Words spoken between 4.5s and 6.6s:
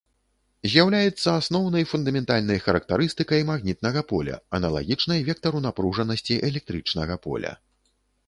аналагічнай вектару напружанасці